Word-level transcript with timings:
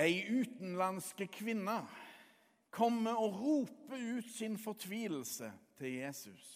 Ei 0.00 0.22
utenlandske 0.32 1.26
kvinne 1.28 1.82
kommer 2.72 3.18
og 3.20 3.34
roper 3.40 4.00
ut 4.16 4.30
sin 4.32 4.56
fortvilelse 4.58 5.50
til 5.76 5.98
Jesus. 5.98 6.46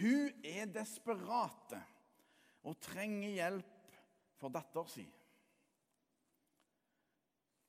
Hun 0.00 0.32
er 0.44 0.66
desperate 0.74 1.78
og 2.66 2.80
trenger 2.82 3.36
hjelp 3.36 3.94
for 4.40 4.52
datter 4.52 4.90
si. 4.90 5.06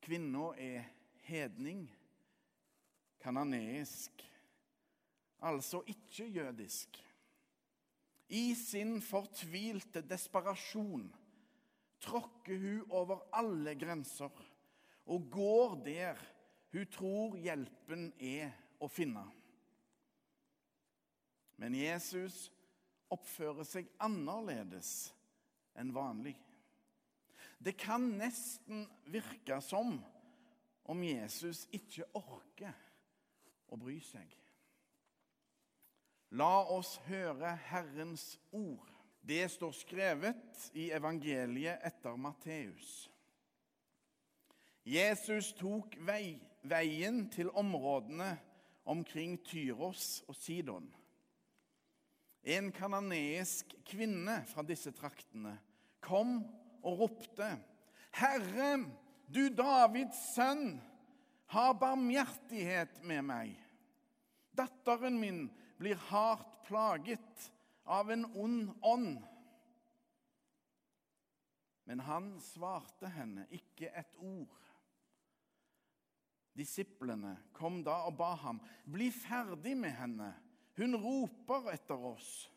Kvinna 0.04 0.50
er 0.58 0.88
hedning, 1.28 1.86
kananeisk, 3.22 4.24
altså 5.44 5.84
ikke 5.88 6.28
jødisk. 6.40 6.98
I 8.28 8.56
sin 8.56 8.98
fortvilte 9.04 10.02
desperasjon 10.04 11.08
tråkker 12.04 12.60
hun 12.60 12.84
over 12.92 13.24
alle 13.36 13.76
grenser 13.80 14.32
og 15.08 15.30
går 15.32 15.76
der 15.86 16.20
hun 16.76 16.90
tror 16.92 17.38
hjelpen 17.40 18.10
er 18.20 18.52
å 18.84 18.90
finne. 18.92 19.24
Men 21.58 21.76
Jesus 21.78 22.48
oppfører 23.14 23.66
seg 23.66 23.88
annerledes 24.04 24.92
enn 25.80 25.94
vanlig. 25.96 26.36
Det 27.58 27.74
kan 27.80 28.04
nesten 28.20 28.86
virke 29.10 29.58
som 29.66 29.96
om 30.88 31.04
Jesus 31.04 31.66
ikke 31.74 32.06
orker 32.20 32.76
å 33.74 33.80
bry 33.80 33.98
seg. 34.04 34.28
La 36.38 36.68
oss 36.76 36.98
høre 37.08 37.56
Herrens 37.70 38.36
ord. 38.52 38.92
Det 39.28 39.46
står 39.52 39.74
skrevet 39.76 40.68
i 40.78 40.90
evangeliet 40.96 41.84
etter 41.88 42.20
Matteus. 42.20 43.08
Jesus 44.88 45.50
tok 45.60 45.98
vei, 46.08 46.38
veien 46.64 47.26
til 47.34 47.50
områdene 47.60 48.30
omkring 48.88 49.36
Tyros 49.44 50.22
og 50.32 50.36
Sidon. 50.40 50.88
En 52.48 52.70
kananeisk 52.72 53.74
kvinne 53.90 54.38
fra 54.48 54.64
disse 54.64 54.94
traktene 54.96 55.58
kom 56.00 56.40
og 56.88 57.02
ropte, 57.02 57.50
'Herre, 58.16 58.88
du 59.28 59.50
Davids 59.52 60.22
sønn, 60.36 60.80
ha 61.52 61.74
barmhjertighet 61.74 63.04
med 63.04 63.22
meg.' 63.28 63.60
'Datteren 64.56 65.20
min 65.20 65.50
blir 65.78 66.00
hardt 66.08 66.64
plaget 66.64 67.52
av 67.86 68.10
en 68.10 68.24
ond 68.36 68.72
ånd.' 68.82 69.28
Men 71.88 72.00
han 72.00 72.40
svarte 72.40 73.12
henne 73.12 73.46
ikke 73.52 73.92
et 73.92 74.16
ord. 74.20 74.67
Disiplene 76.58 77.36
kom 77.54 77.84
da 77.86 78.02
og 78.10 78.18
ba 78.18 78.34
ham, 78.42 78.60
'Bli 78.86 79.12
ferdig 79.12 79.78
med 79.78 79.94
henne.' 79.94 80.34
Hun 80.78 80.96
roper 80.96 81.72
etter 81.74 81.98
oss. 81.98 82.52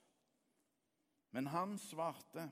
Men 1.32 1.46
han 1.46 1.78
svarte, 1.78 2.50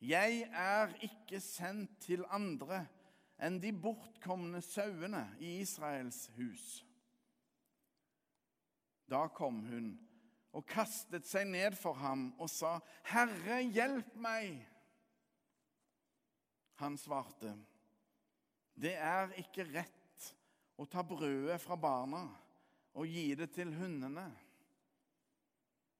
Jeg 0.00 0.50
er 0.54 0.92
ikke 1.02 1.40
sendt 1.42 1.96
til 2.04 2.22
andre 2.30 2.84
enn 3.42 3.58
de 3.58 3.72
bortkomne 3.74 4.60
sauene 4.62 5.24
i 5.42 5.56
Israels 5.64 6.28
hus. 6.36 6.84
Da 9.10 9.24
kom 9.34 9.58
hun 9.66 9.90
og 10.54 10.66
kastet 10.70 11.26
seg 11.26 11.48
ned 11.50 11.74
for 11.78 11.98
ham 11.98 12.28
og 12.38 12.50
sa, 12.50 12.76
Herre, 13.10 13.60
hjelp 13.66 14.14
meg! 14.14 14.62
Han 16.78 16.94
svarte, 17.00 17.56
Det 18.78 18.94
er 18.94 19.32
ikke 19.42 19.66
rett 19.72 19.97
å 20.78 20.86
ta 20.86 21.02
brødet 21.02 21.58
fra 21.60 21.76
barna 21.76 22.22
og 22.98 23.10
gi 23.10 23.32
det 23.38 23.50
til 23.54 23.72
hundene. 23.74 24.28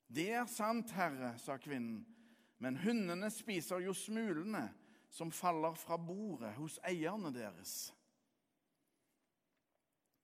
Det 0.08 0.30
er 0.32 0.46
sant, 0.48 0.92
Herre, 0.96 1.34
sa 1.38 1.58
kvinnen, 1.60 2.00
men 2.58 2.78
hundene 2.80 3.28
spiser 3.30 3.82
jo 3.84 3.92
smulene 3.94 4.64
som 5.12 5.32
faller 5.34 5.76
fra 5.78 5.98
bordet 6.00 6.54
hos 6.56 6.78
eierne 6.86 7.32
deres. 7.34 7.92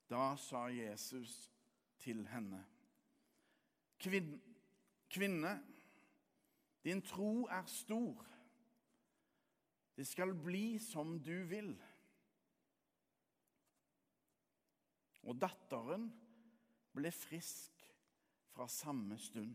Da 0.08 0.34
sa 0.40 0.66
Jesus 0.72 1.34
til 2.00 2.24
henne, 2.28 2.62
Kvin 4.00 4.34
Kvinne, 5.14 5.60
din 6.84 7.02
tro 7.02 7.46
er 7.46 7.62
stor. 7.70 8.24
Det 9.96 10.06
skal 10.06 10.34
bli 10.34 10.78
som 10.82 11.20
du 11.22 11.44
vil. 11.46 11.70
Og 15.24 15.38
datteren 15.40 16.08
ble 16.94 17.10
frisk 17.14 17.84
fra 18.54 18.68
samme 18.70 19.18
stund. 19.18 19.54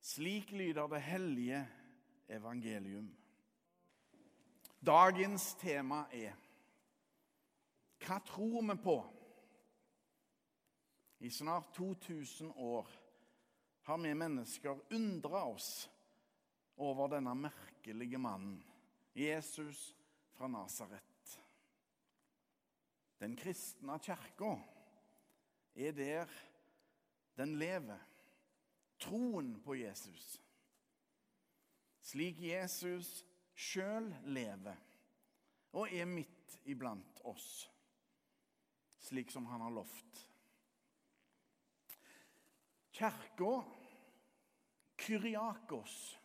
Slik 0.00 0.52
lyder 0.52 0.86
det 0.88 1.02
hellige 1.04 1.60
evangelium. 2.28 3.10
Dagens 4.86 5.54
tema 5.60 6.04
er 6.14 6.36
Hva 7.98 8.20
tror 8.24 8.62
vi 8.62 8.76
på? 8.82 8.96
I 11.18 11.30
snart 11.34 11.74
2000 11.74 12.52
år 12.56 12.88
har 13.82 13.98
vi 13.98 14.14
mennesker 14.14 14.78
undra 14.94 15.44
oss 15.50 15.90
over 16.76 17.10
denne 17.10 17.34
merkelige 17.34 18.18
mannen, 18.18 18.62
Jesus 19.14 19.96
fra 20.38 20.48
Nasaret. 20.48 21.17
Den 23.18 23.36
kristne 23.36 23.98
kirka 24.02 24.52
er 25.74 25.92
der 25.92 26.28
den 27.38 27.56
lever 27.58 27.98
troen 28.98 29.60
på 29.62 29.74
Jesus. 29.78 30.36
Slik 32.02 32.40
Jesus 32.42 33.10
sjøl 33.54 34.08
lever 34.24 34.78
og 35.76 35.90
er 35.92 36.08
midt 36.08 36.56
iblant 36.70 37.20
oss, 37.28 37.68
slik 39.02 39.30
som 39.30 39.46
han 39.50 39.60
har 39.66 39.74
lovt. 39.74 40.22
Kirka, 42.98 43.52
Kyriakos, 44.98 46.18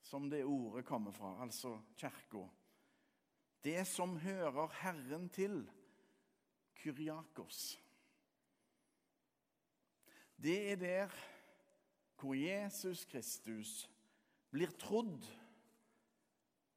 som 0.00 0.30
det 0.30 0.44
ordet 0.44 0.86
kommer 0.88 1.12
fra, 1.12 1.34
altså 1.42 1.74
kirka. 1.96 2.46
Det 3.64 3.82
som 3.88 4.16
hører 4.22 4.70
Herren 4.80 5.28
til, 5.28 5.66
Kyriakos. 6.78 7.76
Det 10.38 10.72
er 10.72 10.76
der 10.76 11.18
hvor 12.18 12.34
Jesus 12.34 13.04
Kristus 13.04 13.90
blir 14.50 14.70
trodd 14.78 15.26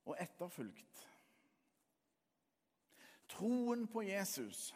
og 0.06 0.17
etterfulgt. 0.22 1.07
Troen 3.31 3.88
på 3.88 4.03
Jesus 4.06 4.72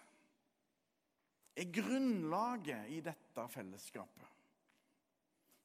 er 1.55 1.71
grunnlaget 1.73 2.89
i 2.89 3.01
dette 3.03 3.47
fellesskapet. 3.49 4.27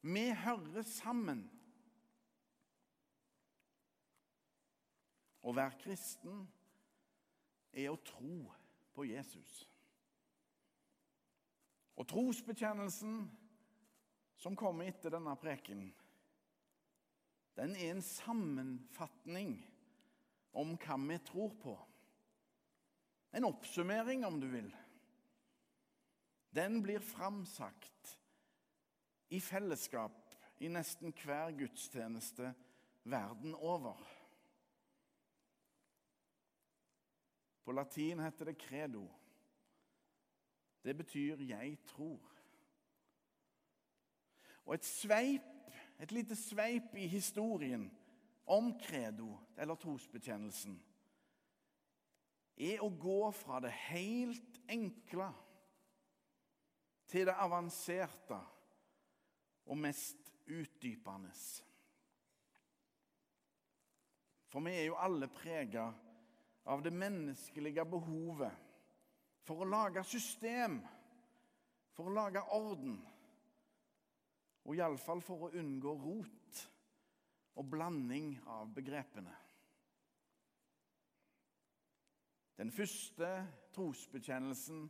Vi 0.00 0.30
hører 0.44 0.82
sammen. 0.86 1.44
Å 5.40 5.52
være 5.56 5.78
kristen 5.80 6.42
er 7.72 7.92
å 7.92 8.00
tro 8.04 8.48
på 9.00 9.06
Jesus. 9.08 9.68
Og 11.96 12.04
trosbekjennelsen 12.08 13.22
som 14.40 14.56
kommer 14.60 14.90
etter 14.90 15.14
denne 15.14 15.32
preken, 15.40 15.86
den 17.56 17.72
er 17.76 17.94
en 17.94 18.04
sammenfatning 18.04 19.54
om 20.52 20.74
hva 20.84 20.98
vi 21.06 21.16
tror 21.30 21.56
på. 21.62 21.74
En 23.32 23.48
oppsummering, 23.48 24.26
om 24.28 24.36
du 24.42 24.48
vil. 24.52 24.68
Den 26.52 26.82
blir 26.84 27.00
framsagt 27.00 28.16
i 29.32 29.40
fellesskap 29.40 30.34
i 30.60 30.68
nesten 30.68 31.14
hver 31.22 31.56
gudstjeneste 31.56 32.52
verden 33.08 33.56
over. 33.56 33.96
På 37.70 37.74
latin 37.74 38.18
heter 38.18 38.44
det 38.44 38.62
'credo'. 38.62 39.08
Det 40.82 40.96
betyr 40.96 41.36
'jeg 41.36 41.78
tror'. 41.86 42.42
Og 44.64 44.74
et 44.74 44.84
sveip, 44.84 45.42
et 46.00 46.12
lite 46.12 46.36
sveip 46.36 46.94
i 46.94 47.06
historien 47.06 47.98
om 48.46 48.80
credo, 48.80 49.38
eller 49.56 49.74
trosbekjennelsen, 49.74 50.82
er 52.56 52.82
å 52.82 52.90
gå 53.00 53.30
fra 53.30 53.60
det 53.60 53.70
helt 53.70 54.60
enkle 54.68 55.32
til 57.06 57.26
det 57.26 57.34
avanserte 57.38 58.40
og 59.66 59.78
mest 59.78 60.32
utdypende. 60.46 61.32
For 64.46 64.60
vi 64.60 64.70
er 64.70 64.84
jo 64.84 64.96
alle 64.96 65.28
prega 65.28 65.80
av 65.80 66.09
det 66.78 66.92
menneskelige 66.94 67.84
behovet 67.90 68.52
for 69.42 69.62
å 69.64 69.68
lage 69.68 70.04
system, 70.06 70.78
for 71.96 72.06
å 72.06 72.14
lage 72.14 72.42
orden. 72.54 73.00
Og 74.68 74.76
iallfall 74.76 75.22
for 75.24 75.48
å 75.48 75.52
unngå 75.58 75.94
rot 75.98 76.60
og 77.58 77.70
blanding 77.72 78.36
av 78.46 78.70
begrepene. 78.76 79.32
Den 82.60 82.70
første 82.70 83.28
trosbekjennelsen 83.74 84.84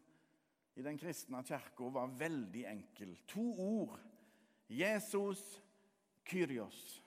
i 0.76 0.82
den 0.82 0.98
kristne 0.98 1.42
kirka 1.46 1.88
var 1.94 2.12
veldig 2.18 2.64
enkel. 2.66 3.14
To 3.30 3.46
ord. 3.62 4.00
Jesus 4.68 5.62
Kyrios. 6.26 7.02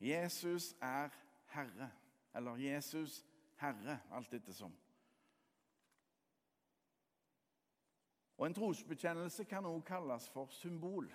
Jesus 0.00 0.74
er 0.82 1.10
Herre. 1.54 1.90
Eller 2.34 2.56
Jesus 2.56 3.24
Herre, 3.60 4.00
alt 4.10 4.34
ettersom. 4.34 4.76
Og 8.40 8.46
En 8.46 8.54
trosbekjennelse 8.54 9.44
kan 9.44 9.66
også 9.66 9.86
kalles 9.86 10.28
for 10.28 10.46
symbol. 10.46 11.10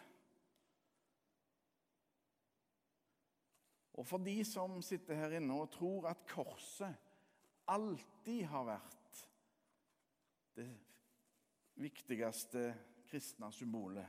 Og 3.93 4.05
for 4.07 4.17
de 4.17 4.43
som 4.45 4.81
sitter 4.81 5.15
her 5.15 5.37
inne 5.37 5.53
og 5.53 5.71
tror 5.71 6.09
at 6.09 6.25
korset 6.27 6.95
alltid 7.67 8.43
har 8.51 8.67
vært 8.67 9.21
det 10.55 10.67
viktigste 11.81 12.67
kristne 13.09 13.49
symbolet, 13.55 14.05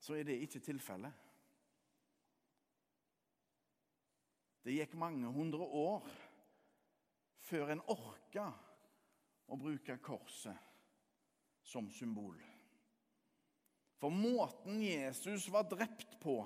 så 0.00 0.16
er 0.16 0.26
det 0.26 0.40
ikke 0.42 0.60
tilfellet. 0.60 1.25
Det 4.66 4.74
gikk 4.74 4.96
mange 4.98 5.28
hundre 5.30 5.62
år 5.62 6.06
før 7.46 7.70
en 7.70 7.82
orka 7.86 8.48
å 9.46 9.58
bruke 9.60 9.94
korset 10.02 10.58
som 11.62 11.86
symbol. 11.94 12.34
For 14.02 14.10
måten 14.10 14.80
Jesus 14.82 15.46
var 15.54 15.68
drept 15.70 16.18
på, 16.18 16.40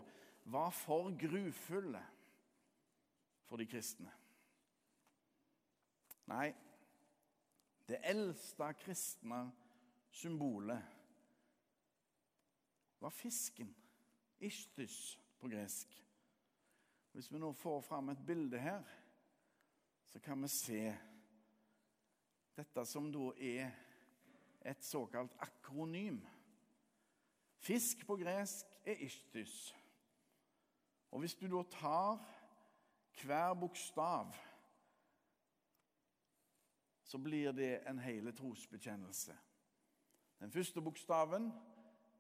var 0.53 0.69
for 0.77 1.09
grufulle 1.17 2.03
for 3.49 3.57
de 3.57 3.67
kristne. 3.73 4.13
Nei, 6.29 6.53
det 7.89 8.03
eldste 8.07 8.69
kristne 8.85 9.41
symbolet 10.13 10.85
var 13.01 13.17
fisken. 13.17 13.73
Ishtys 14.45 15.17
på 15.41 15.49
gresk. 15.49 15.97
Hvis 17.13 17.33
vi 17.33 17.39
nå 17.39 17.53
får 17.53 17.81
fram 17.81 18.09
et 18.09 18.27
bilde 18.27 18.59
her, 18.59 18.83
så 20.05 20.21
kan 20.21 20.43
vi 20.43 20.49
se 20.49 20.83
dette 22.57 22.85
som 22.87 23.09
da 23.13 23.31
er 23.37 23.71
et 24.67 24.85
såkalt 24.85 25.35
akronym. 25.39 26.21
Fisk 27.61 28.07
på 28.07 28.17
gresk 28.21 28.67
er 28.85 29.03
ishtys. 29.05 29.75
Og 31.11 31.21
hvis 31.21 31.35
du 31.35 31.47
da 31.51 31.63
tar 31.71 32.21
hver 33.23 33.55
bokstav, 33.55 34.35
så 37.05 37.19
blir 37.19 37.53
det 37.53 37.81
en 37.91 37.99
hel 37.99 38.31
trosbekjennelse. 38.37 39.35
Den 40.41 40.53
første 40.53 40.81
bokstaven 40.81 41.51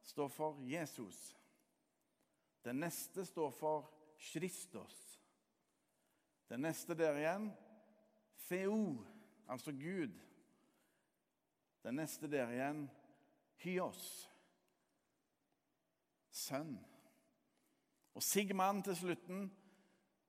står 0.03 0.29
for 0.29 0.59
Jesus. 0.67 1.37
Den 2.65 2.83
neste 2.83 3.25
står 3.25 3.51
for 3.51 4.00
Christos. 4.21 5.21
Den 6.49 6.61
neste 6.61 6.95
der 6.95 7.17
igjen 7.17 7.53
Theo, 8.49 9.07
altså 9.49 9.73
Gud. 9.73 10.13
Den 11.83 11.95
neste 11.95 12.31
der 12.31 12.51
igjen 12.51 12.91
Hyos, 13.63 14.31
sønn. 16.31 16.79
Og 18.15 18.23
Sigman 18.23 18.83
til 18.83 18.97
slutten, 18.97 19.57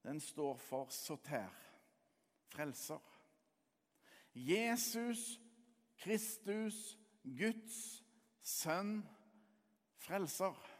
den 0.03 0.19
står 0.19 0.57
for 0.57 0.87
soter, 0.89 1.49
frelser. 2.51 2.99
Jesus, 4.35 5.39
Kristus, 5.97 6.97
Guds 7.23 8.03
sønn, 8.41 9.09
frelser. 9.97 10.70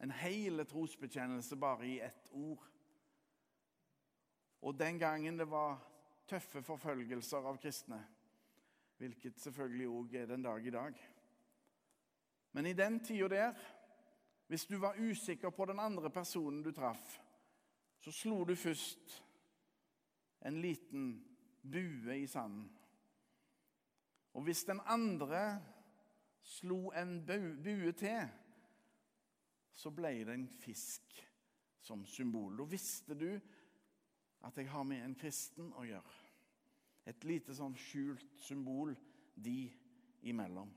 En 0.00 0.10
hel 0.10 0.64
trosbekjennelse 0.66 1.56
bare 1.56 1.86
i 1.88 1.98
ett 2.00 2.28
ord. 2.32 2.62
Og 4.60 4.78
den 4.78 4.98
gangen 4.98 5.38
det 5.38 5.48
var 5.50 5.78
tøffe 6.28 6.62
forfølgelser 6.62 7.46
av 7.48 7.58
kristne, 7.60 7.98
hvilket 9.00 9.40
selvfølgelig 9.40 9.88
òg 9.88 10.14
er 10.20 10.28
den 10.30 10.44
dag 10.44 10.66
i 10.66 10.72
dag. 10.74 11.00
Men 12.52 12.66
i 12.66 12.72
den 12.76 13.00
tida 13.04 13.28
der, 13.28 13.64
hvis 14.46 14.66
du 14.66 14.78
var 14.78 14.98
usikker 14.98 15.50
på 15.50 15.64
den 15.70 15.78
andre 15.78 16.10
personen 16.10 16.62
du 16.62 16.72
traff, 16.72 17.20
så 18.00 18.12
slo 18.12 18.44
du 18.44 18.54
først 18.56 19.24
en 20.46 20.60
liten 20.60 21.10
bue 21.62 22.18
i 22.18 22.26
sanden. 22.26 22.70
Og 24.32 24.42
hvis 24.42 24.64
den 24.64 24.80
andre 24.86 25.60
slo 26.42 26.90
en 26.90 27.26
bue 27.26 27.92
til, 27.92 28.28
så 29.74 29.92
ble 29.94 30.12
det 30.24 30.34
en 30.34 30.48
fisk 30.48 31.16
som 31.80 32.04
symbol. 32.06 32.56
Da 32.58 32.66
visste 32.68 33.16
du 33.16 33.30
at 34.44 34.56
jeg 34.56 34.70
har 34.72 34.84
med 34.88 35.04
en 35.04 35.16
kristen 35.18 35.72
å 35.76 35.84
gjøre. 35.88 36.18
Et 37.08 37.24
lite 37.24 37.54
sånn 37.56 37.76
skjult 37.78 38.38
symbol 38.44 38.94
de 39.34 39.70
imellom. 40.28 40.70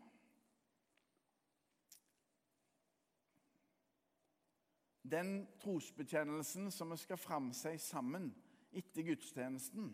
Den 5.03 5.43
trosbetjenelsen 5.59 6.71
som 6.71 6.93
vi 6.93 6.97
skal 6.97 7.19
framsi 7.19 7.75
sammen 7.77 8.31
etter 8.73 9.03
gudstjenesten, 9.05 9.91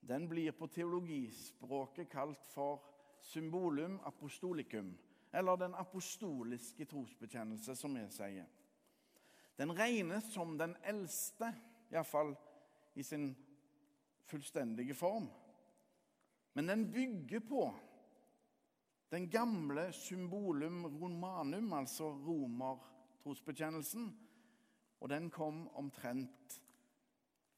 den 0.00 0.24
blir 0.28 0.56
på 0.56 0.66
teologispråket 0.72 2.08
kalt 2.10 2.46
for 2.50 2.80
symbolum 3.20 3.98
apostolicum, 4.08 4.94
eller 5.32 5.56
den 5.56 5.74
apostoliske 5.74 6.84
trosbekjennelse, 6.90 7.76
som 7.76 7.94
vi 7.94 8.06
sier. 8.14 8.48
Den 9.56 9.72
regnes 9.76 10.32
som 10.32 10.56
den 10.58 10.74
eldste, 10.88 11.52
iallfall 11.92 12.34
i 12.94 13.04
sin 13.04 13.30
fullstendige 14.26 14.94
form. 14.94 15.28
Men 16.52 16.66
den 16.66 16.92
bygger 16.92 17.40
på 17.40 17.64
den 19.10 19.30
gamle 19.30 19.92
symbolum 19.92 20.84
romanum, 20.86 21.72
altså 21.72 22.12
romertrosbekjennelsen. 22.12 24.10
Og 25.00 25.08
den 25.08 25.30
kom 25.30 25.68
omtrent 25.74 26.62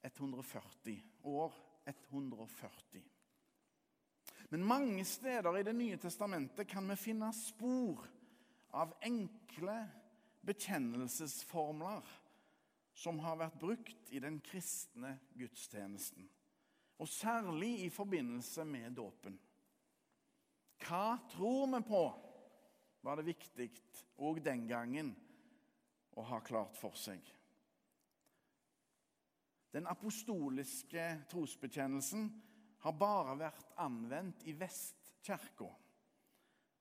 140 0.03 1.03
år 1.25 1.55
140. 1.87 3.03
Men 4.53 4.65
mange 4.69 5.05
steder 5.09 5.57
i 5.59 5.63
Det 5.65 5.73
nye 5.73 5.97
testamentet 5.97 6.69
kan 6.69 6.85
vi 6.89 6.97
finne 7.01 7.31
spor 7.33 8.03
av 8.77 8.93
enkle 9.01 9.79
bekjennelsesformler 10.45 12.11
som 12.93 13.23
har 13.25 13.39
vært 13.41 13.57
brukt 13.63 14.13
i 14.13 14.21
den 14.21 14.37
kristne 14.45 15.15
gudstjenesten 15.41 16.29
og 17.01 17.09
særlig 17.09 17.87
i 17.87 17.89
forbindelse 17.91 18.69
med 18.69 18.93
dåpen. 19.01 19.41
Hva 20.85 21.17
tror 21.33 21.73
vi 21.73 21.81
på, 21.89 22.05
var 23.03 23.19
det 23.19 23.31
viktig 23.33 23.71
òg 24.21 24.45
den 24.45 24.69
gangen 24.69 25.15
å 26.13 26.29
ha 26.29 26.45
klart 26.45 26.77
for 26.77 26.93
seg. 26.93 27.25
Den 29.73 29.89
apostoliske 29.89 31.09
trosbekjennelsen 31.33 32.29
har 32.83 32.99
bare 32.99 33.37
vært 33.39 33.73
anvendt 33.83 34.45
i 34.51 34.55
Vestkirka. 34.59 35.69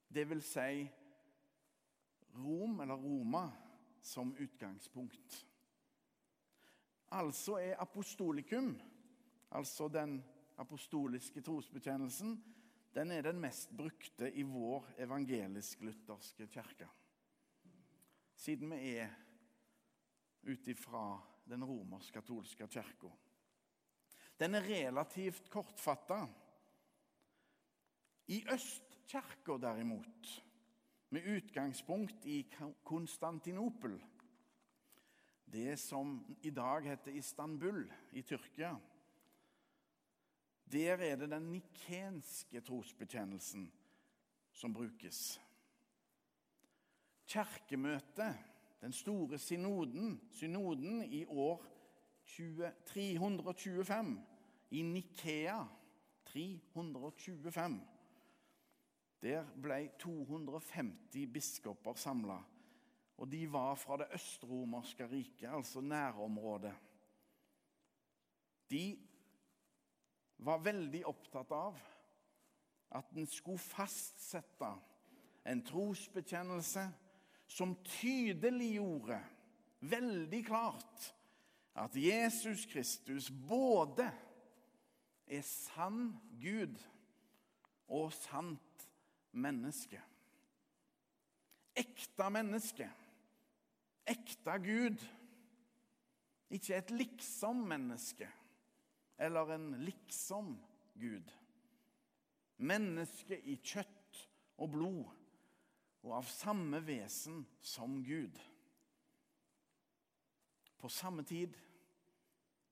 Det 0.07 0.25
vil 0.29 0.41
si 0.43 0.83
Rom, 2.41 2.79
eller 2.81 2.99
Roma, 2.99 3.45
som 4.01 4.31
utgangspunkt. 4.39 5.35
Altså 7.11 7.59
er 7.59 7.81
apostolikum 7.83 8.71
altså 9.51 9.87
den 9.87 10.23
apostoliske 10.57 11.41
trosbekjennelsen, 11.41 12.37
den 12.95 13.11
er 13.11 13.21
den 13.21 13.39
mest 13.39 13.71
brukte 13.77 14.31
i 14.31 14.43
vår 14.43 14.87
evangelisk-lutherske 15.05 16.47
kirke. 16.51 16.87
Siden 18.35 18.71
vi 18.71 18.95
er 18.97 19.11
ut 20.43 20.67
ifra 20.67 21.19
den 21.45 21.63
romersk-katolske 21.63 22.67
kirka. 22.67 23.11
Den 24.41 24.55
er 24.55 24.65
relativt 24.65 25.49
kortfatta. 25.53 26.23
I 28.27 28.39
Østkirka, 28.53 29.57
derimot, 29.61 30.31
med 31.09 31.27
utgangspunkt 31.35 32.25
i 32.25 32.39
Konstantinopel, 32.83 33.99
det 35.45 35.79
som 35.79 36.15
i 36.41 36.49
dag 36.49 36.87
heter 36.89 37.11
Istanbul 37.11 37.83
i 38.11 38.21
Tyrkia. 38.21 38.71
Der 40.71 40.97
er 40.97 41.15
det 41.15 41.29
den 41.29 41.51
nikenske 41.51 42.61
trosbetjenelsen 42.61 43.67
som 44.51 44.73
brukes. 44.73 45.41
Kirkemøtet, 47.27 48.39
den 48.81 48.93
store 48.93 49.37
synoden, 49.37 50.21
synoden 50.31 51.03
i 51.03 51.25
år 51.25 51.70
20, 52.31 52.71
325 52.85 54.19
i 54.71 54.81
Nikea 54.81 55.67
325 56.31 57.81
Der 59.21 59.45
ble 59.61 59.91
250 59.99 61.27
biskoper 61.33 61.93
samla. 61.99 62.39
Og 63.21 63.29
de 63.29 63.43
var 63.51 63.75
fra 63.77 63.99
det 64.01 64.07
østromerske 64.15 65.05
riket, 65.11 65.49
altså 65.49 65.81
nærområdet. 65.81 66.73
De 68.71 68.97
var 70.37 70.63
veldig 70.63 71.03
opptatt 71.05 71.51
av 71.53 71.77
at 72.97 73.13
en 73.13 73.27
skulle 73.29 73.61
fastsette 73.61 74.71
en 75.45 75.61
trosbekjennelse 75.67 76.87
som 77.51 77.75
tydeliggjorde 77.85 79.19
veldig 79.91 80.45
klart 80.47 81.11
at 81.75 81.95
Jesus 81.95 82.65
Kristus 82.65 83.31
både 83.47 84.11
er 85.27 85.41
sann 85.47 86.17
Gud 86.41 86.75
og 87.87 88.11
sant 88.13 88.87
menneske. 89.31 90.01
Ekte 91.75 92.29
menneske. 92.29 92.89
Ekte 94.07 94.57
Gud. 94.63 95.07
Ikke 96.51 96.75
et 96.75 96.91
liksom-menneske 96.91 98.27
eller 99.21 99.53
en 99.55 99.71
liksom-Gud. 99.85 101.31
Menneske 102.57 103.39
i 103.39 103.55
kjøtt 103.55 104.21
og 104.57 104.73
blod 104.73 105.17
og 106.01 106.15
av 106.17 106.27
samme 106.29 106.81
vesen 106.85 107.43
som 107.61 107.99
Gud. 108.03 108.35
På 110.81 110.89
samme 110.89 111.23
tid, 111.23 111.53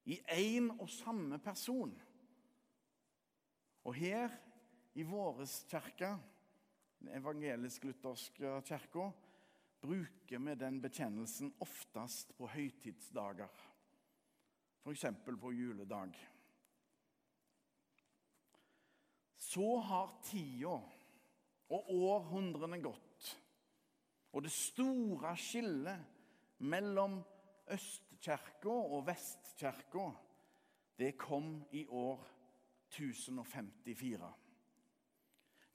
i 0.09 0.17
én 0.33 0.71
og 0.79 0.89
samme 0.89 1.37
person. 1.39 1.93
Og 3.85 3.93
her 3.93 4.33
i 4.97 5.03
vår 5.05 5.43
kirke, 5.69 6.15
den 6.99 7.13
evangelisk-lutherske 7.19 8.61
kirka, 8.65 9.11
bruker 9.79 10.41
vi 10.43 10.55
den 10.59 10.81
bekjennelsen 10.81 11.53
oftest 11.63 12.33
på 12.37 12.49
høytidsdager. 12.49 13.61
F.eks. 14.83 15.05
på 15.39 15.51
juledag. 15.53 16.17
Så 19.37 19.77
har 19.79 20.17
tida 20.23 20.77
og 21.69 21.89
århundrene 21.93 22.79
gått, 22.81 23.33
og 24.33 24.43
det 24.45 24.51
store 24.53 25.35
skillet 25.37 26.59
mellom 26.65 27.19
Østkirka 27.73 28.73
og 28.73 29.07
Vestkirka, 29.07 30.09
det 30.99 31.13
kom 31.17 31.63
i 31.71 31.85
år 31.87 32.25
1054. 32.89 34.33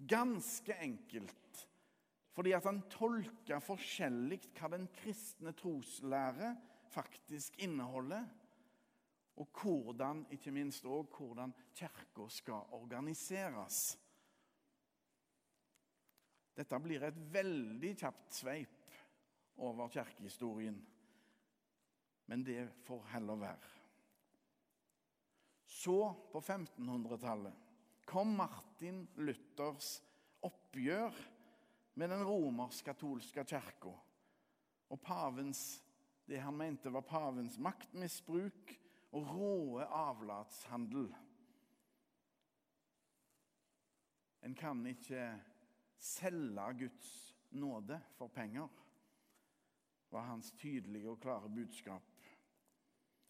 Ganske 0.08 0.76
enkelt 0.82 1.68
fordi 2.34 2.50
at 2.56 2.64
han 2.66 2.80
tolka 2.90 3.60
forskjellig 3.62 4.40
hva 4.56 4.72
den 4.72 4.88
kristne 4.96 5.52
troslære 5.54 6.48
faktisk 6.90 7.60
inneholder, 7.62 8.24
og 9.36 9.60
hvordan, 9.60 10.24
ikke 10.34 10.50
minst 10.54 10.86
òg, 10.86 11.10
hvordan 11.14 11.54
kirka 11.74 12.26
skal 12.30 12.74
organiseres. 12.74 13.98
Dette 16.54 16.78
blir 16.82 17.02
et 17.06 17.16
veldig 17.34 17.94
kjapt 17.98 18.34
sveip 18.34 18.98
over 19.62 19.90
kirkehistorien, 19.90 20.76
men 22.26 22.44
det 22.44 22.68
får 22.86 23.02
heller 23.12 23.40
være. 23.40 23.72
Så, 25.66 25.98
på 26.32 26.40
1500-tallet, 26.40 27.54
kom 28.04 28.36
Martin 28.36 29.04
Luthers 29.16 29.98
oppgjør 30.44 31.16
med 31.94 32.10
den 32.10 32.24
romersk-katolske 32.24 33.44
kirka 33.48 33.92
og 34.92 35.00
pavens, 35.02 35.82
det 36.28 36.40
han 36.40 36.56
mente 36.56 36.92
var 36.92 37.04
pavens 37.08 37.58
maktmisbruk 37.60 38.72
og 39.14 39.28
råe 39.34 39.86
avlatshandel. 39.86 41.08
En 44.44 44.56
kan 44.56 44.80
ikke 44.86 45.28
selge 45.98 46.66
Guds 46.84 47.12
nåde 47.56 48.00
for 48.18 48.28
penger, 48.28 48.68
var 50.10 50.28
hans 50.28 50.52
tydelige 50.58 51.10
og 51.10 51.20
klare 51.22 51.48
budskap. 51.48 52.13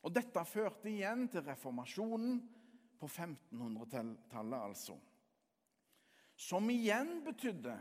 Og 0.04 0.12
Dette 0.12 0.42
førte 0.44 0.90
igjen 0.90 1.26
til 1.32 1.44
reformasjonen 1.46 2.36
på 3.00 3.08
1500-tallet, 3.08 4.58
altså. 4.60 4.98
Som 6.36 6.68
igjen 6.72 7.22
betydde 7.24 7.74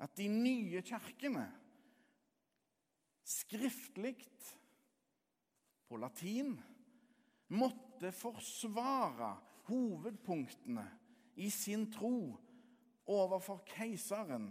at 0.00 0.16
de 0.18 0.26
nye 0.32 0.82
kirkene 0.84 1.46
skriftlig 3.30 4.16
på 5.88 5.98
latin 6.00 6.56
måtte 7.54 8.10
forsvare 8.14 9.34
hovedpunktene 9.68 10.86
i 11.40 11.50
sin 11.50 11.86
tro 11.92 12.34
overfor 13.10 13.62
keiseren 13.70 14.50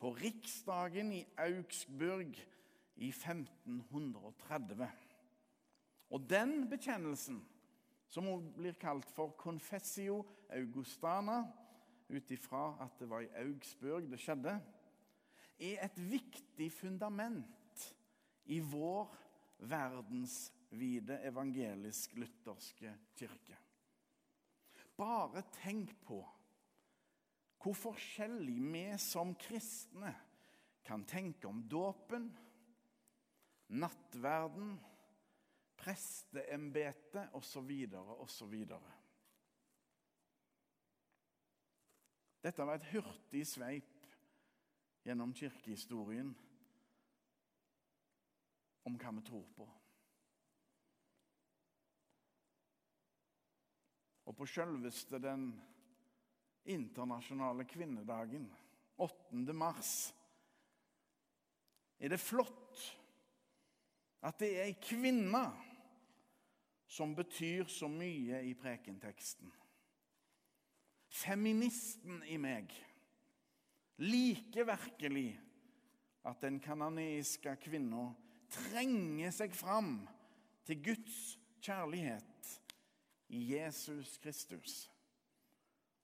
på 0.00 0.12
riksdagen 0.16 1.12
i 1.14 1.22
Augsburg 1.38 2.34
i 3.00 3.08
1530. 3.08 4.88
Og 6.10 6.26
den 6.30 6.64
bekjennelsen, 6.70 7.38
som 8.10 8.26
hun 8.26 8.48
blir 8.56 8.74
kalt 8.80 9.10
for 9.14 9.36
Confessio 9.38 10.24
Augustana, 10.50 11.44
ut 12.10 12.30
ifra 12.34 12.74
at 12.82 12.98
det 12.98 13.06
var 13.10 13.22
i 13.22 13.32
Augsburg 13.38 14.08
det 14.10 14.18
skjedde, 14.18 14.56
er 15.60 15.84
et 15.84 15.98
viktig 16.10 16.70
fundament 16.72 17.84
i 18.50 18.58
vår 18.64 19.12
verdensvide 19.70 21.20
evangelisk-lutherske 21.28 22.94
kirke. 23.18 23.58
Bare 24.96 25.44
tenk 25.60 25.94
på 26.04 26.20
hvor 27.60 27.76
forskjellig 27.76 28.56
vi 28.72 28.84
som 29.00 29.34
kristne 29.36 30.14
kan 30.84 31.04
tenke 31.04 31.48
om 31.48 31.60
dåpen, 31.68 32.30
nattverden, 33.68 34.78
presteembetet 35.80 37.32
osv. 37.32 37.70
osv. 38.20 38.54
Dette 42.40 42.64
var 42.64 42.78
et 42.78 42.88
hurtig 42.92 43.44
sveip 43.48 44.06
gjennom 45.04 45.32
kirkehistorien 45.36 46.32
om 48.88 48.96
hva 49.00 49.12
vi 49.16 49.24
tror 49.28 49.48
på. 49.56 49.66
Og 54.30 54.36
på 54.36 54.46
selveste 54.46 55.18
den 55.20 55.50
internasjonale 56.70 57.64
kvinnedagen, 57.68 58.46
8. 59.00 59.54
mars, 59.56 59.92
er 62.00 62.12
det 62.12 62.20
flott 62.20 62.84
at 64.24 64.38
det 64.40 64.50
er 64.54 64.68
ei 64.68 64.76
kvinne 64.80 65.42
som 66.90 67.14
betyr 67.14 67.68
så 67.70 67.88
mye 67.88 68.40
i 68.42 68.54
prekenteksten. 68.58 69.50
Feministen 71.10 72.22
i 72.26 72.38
meg 72.38 72.72
liker 74.02 74.66
virkelig 74.66 75.28
at 76.26 76.42
den 76.42 76.58
kananiske 76.62 77.54
kvinna 77.62 78.08
trenger 78.50 79.30
seg 79.34 79.54
fram 79.54 80.00
til 80.66 80.82
Guds 80.90 81.20
kjærlighet 81.62 82.54
i 83.30 83.44
Jesus 83.52 84.16
Kristus 84.22 84.82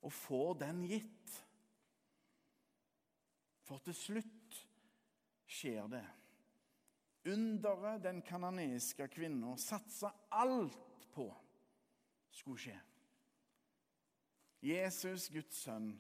og 0.07 0.13
får 0.15 0.55
den 0.63 0.85
gitt. 0.87 1.35
For 3.67 3.83
til 3.83 3.97
slutt 3.99 4.61
skjer 5.51 5.91
det 5.91 6.05
underet 7.27 8.03
den 8.03 8.23
kananiske 8.23 9.09
kvinna 9.09 9.57
satsa 9.61 10.13
alt 10.31 11.09
på 11.15 11.29
skulle 12.31 12.61
skje. 12.61 12.79
Jesus, 14.67 15.29
Guds 15.31 15.57
sønn, 15.67 15.93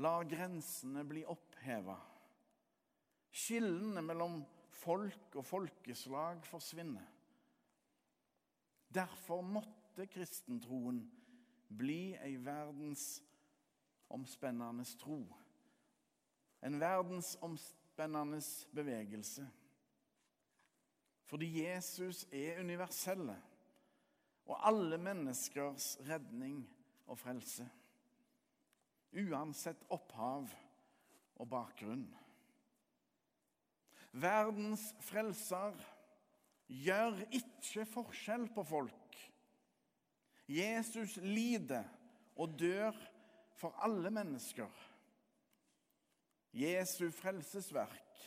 lar 0.00 0.24
grensene 0.28 1.04
bli 1.04 1.24
oppheva. 1.28 1.98
Skillene 3.30 4.02
mellom 4.02 4.44
folk 4.80 5.36
og 5.36 5.44
folkeslag 5.46 6.46
forsvinner. 6.46 7.06
Derfor 8.90 9.42
måtte 9.46 10.06
kristentroen 10.10 11.10
bli 11.78 12.16
ei 12.18 12.34
verdensomspennende 12.42 14.84
tro. 14.98 15.20
En 16.66 16.80
verdensomspennende 16.80 18.40
bevegelse. 18.74 19.46
Fordi 21.30 21.62
Jesus 21.62 22.24
er 22.34 22.58
universelle 22.58 23.36
og 24.50 24.56
alle 24.66 24.98
menneskers 24.98 25.92
redning 26.08 26.64
og 27.06 27.18
frelse. 27.18 27.68
Uansett 29.14 29.84
opphav 29.94 30.50
og 31.38 31.48
bakgrunn. 31.50 32.08
Verdens 34.10 34.88
frelser 35.06 35.78
gjør 36.66 37.22
ikke 37.30 37.86
forskjell 37.86 38.48
på 38.54 38.66
folk. 38.66 39.18
Jesus 40.50 41.14
lider 41.22 41.86
og 42.34 42.58
dør 42.58 42.96
for 43.54 43.78
alle 43.86 44.10
mennesker. 44.10 44.70
Jesu 46.58 47.06
frelsesverk 47.14 48.24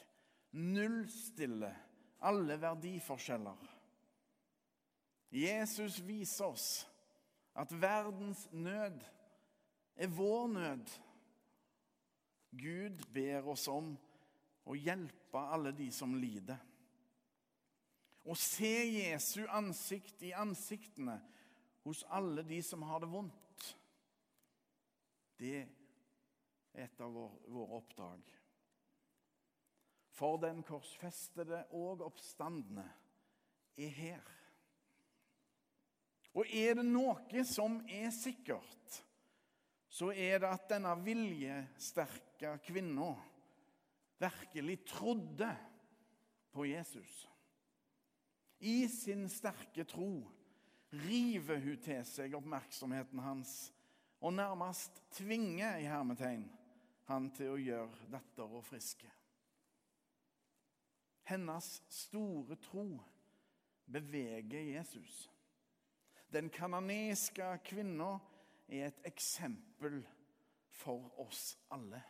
nullstiller 0.56 1.76
alle 2.24 2.58
verdiforskjeller. 2.62 3.70
Jesus 5.34 6.00
viser 6.06 6.46
oss 6.54 6.68
at 7.58 7.74
verdens 7.82 8.46
nød 8.52 9.02
er 9.96 10.08
vår 10.08 10.48
nød. 10.48 10.94
Gud 12.54 13.06
ber 13.14 13.50
oss 13.54 13.68
om 13.68 13.94
å 14.64 14.76
hjelpe 14.78 15.42
alle 15.54 15.74
de 15.76 15.90
som 15.94 16.14
lider. 16.16 16.60
Å 18.24 18.36
se 18.40 18.72
Jesu 18.88 19.44
ansikt 19.52 20.22
i 20.24 20.32
ansiktene 20.38 21.18
hos 21.84 22.06
alle 22.08 22.46
de 22.48 22.62
som 22.64 22.86
har 22.88 23.02
det 23.04 23.10
vondt, 23.12 23.66
det 25.42 25.58
er 25.60 26.86
et 26.86 27.02
av 27.04 27.12
våre 27.12 27.82
oppdrag. 27.82 28.22
For 30.14 30.38
den 30.38 30.62
korsfestede 30.66 31.64
og 31.74 32.04
oppstandende 32.06 32.86
er 33.78 33.90
her. 33.90 34.30
Og 36.34 36.50
er 36.50 36.78
det 36.78 36.86
noe 36.86 37.46
som 37.46 37.80
er 37.90 38.10
sikkert, 38.14 39.04
så 39.94 40.10
er 40.10 40.40
det 40.42 40.50
at 40.50 40.70
denne 40.72 40.94
viljesterke 41.06 42.56
kvinna 42.66 43.12
virkelig 44.22 44.80
trodde 44.90 45.52
på 46.54 46.66
Jesus. 46.66 47.28
I 48.60 48.88
sin 48.88 49.28
sterke 49.30 49.86
tro 49.86 50.24
river 50.94 51.62
hun 51.62 51.82
til 51.82 52.02
seg 52.06 52.36
oppmerksomheten 52.38 53.22
hans 53.26 53.54
og 54.24 54.34
nærmest 54.38 55.02
tvinger 55.18 55.82
i 55.82 55.90
hermetegn 55.90 56.46
han 57.10 57.28
til 57.36 57.54
å 57.54 57.60
gjøre 57.60 58.08
dattera 58.14 58.62
friske. 58.64 59.10
Hennes 61.24 61.84
store 61.90 62.56
tro 62.56 63.00
beveger 63.86 64.62
Jesus. 64.76 65.32
Den 66.34 66.50
kananiske 66.50 67.46
kvinna 67.66 68.18
er 68.68 68.88
et 68.88 69.02
eksempel 69.06 70.02
for 70.70 71.20
oss 71.22 71.60
alle. 71.72 72.02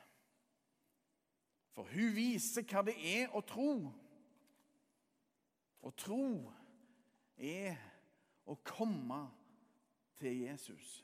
For 1.73 1.89
hun 1.89 2.13
viser 2.15 2.65
hva 2.69 2.83
det 2.85 2.95
er 3.01 3.33
å 3.33 3.41
tro. 3.45 3.71
Å 5.83 5.91
tro 5.97 6.27
er 7.35 7.79
å 8.45 8.55
komme 8.63 9.23
til 10.21 10.45
Jesus. 10.45 11.01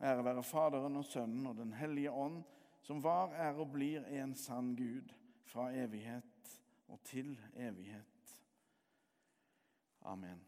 Ære 0.00 0.24
være 0.24 0.42
Faderen 0.42 0.98
og 0.98 1.06
Sønnen 1.06 1.46
og 1.46 1.56
Den 1.56 1.72
hellige 1.78 2.10
ånd, 2.10 2.42
som 2.84 3.00
var, 3.02 3.32
er 3.32 3.56
og 3.56 3.70
blir 3.72 4.04
en 4.12 4.34
sann 4.36 4.74
Gud 4.76 5.12
fra 5.48 5.70
evighet 5.72 6.58
og 6.88 7.00
til 7.04 7.38
evighet. 7.56 8.34
Amen. 10.04 10.42